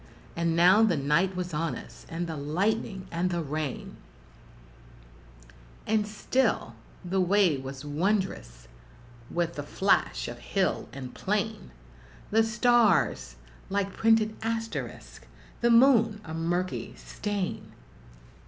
And 0.35 0.55
now 0.55 0.81
the 0.81 0.97
night 0.97 1.35
was 1.35 1.53
on 1.53 1.75
us, 1.75 2.07
and 2.09 2.25
the 2.25 2.35
lightning 2.35 3.07
and 3.11 3.29
the 3.29 3.43
rain; 3.43 3.97
And 5.85 6.07
still 6.07 6.73
the 7.05 7.21
way 7.21 7.55
was 7.59 7.85
wondrous 7.85 8.67
with 9.29 9.53
the 9.53 9.61
flash 9.61 10.27
of 10.27 10.39
hill 10.39 10.89
and 10.91 11.13
plain, 11.13 11.69
The 12.31 12.41
stars 12.41 13.35
like 13.69 13.93
printed 13.95 14.35
asterisks 14.41 15.27
the 15.61 15.69
moon 15.69 16.19
a 16.23 16.33
murky 16.33 16.95
stain! 16.95 17.71